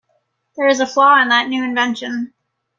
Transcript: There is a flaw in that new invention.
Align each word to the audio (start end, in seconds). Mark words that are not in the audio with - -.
There 0.57 0.67
is 0.67 0.79
a 0.79 0.87
flaw 0.87 1.21
in 1.21 1.27
that 1.29 1.47
new 1.47 1.63
invention. 1.63 2.33